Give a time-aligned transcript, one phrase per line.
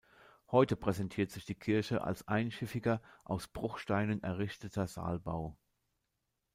[0.49, 5.55] Heute präsentiert sich die Kirche als einschiffiger, aus Bruchsteinen errichteter Saalbau.